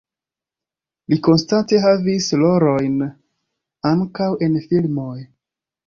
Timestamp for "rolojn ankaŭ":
2.45-4.35